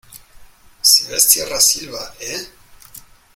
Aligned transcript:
si 0.81 1.05
ves 1.05 1.27
tierra, 1.29 1.59
silba,¿ 1.61 2.15
eh? 2.21 2.49